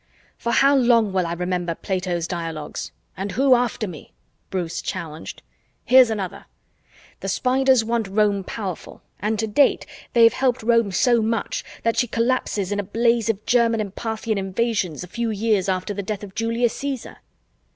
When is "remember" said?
1.33-1.75